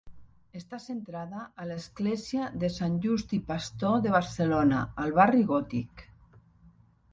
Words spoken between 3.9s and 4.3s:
de